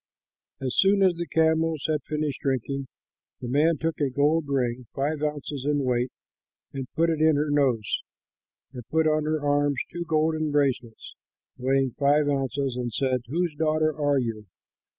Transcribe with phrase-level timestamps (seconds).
[0.59, 2.87] As soon as the camels had finished drinking,
[3.39, 6.11] the man took a gold ring, five ounces in weight,
[6.73, 8.01] and put it in her nose,
[8.73, 11.15] and put on her arms two golden bracelets
[11.55, 14.47] weighing five ounces, and said, "Whose daughter are you?